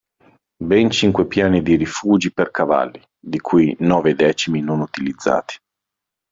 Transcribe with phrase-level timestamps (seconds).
[0.69, 5.57] Ben cinque piani di rifugi per cavalli, di cui i nove decimi non utilizzati.